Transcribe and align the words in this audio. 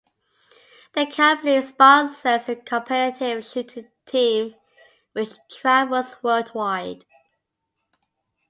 The 0.93 1.05
company 1.05 1.61
sponsors 1.63 2.49
a 2.49 2.55
competitive 2.55 3.45
shooting 3.45 3.87
team 4.07 4.55
which 5.11 5.37
travels 5.47 6.15
worldwide. 6.23 7.05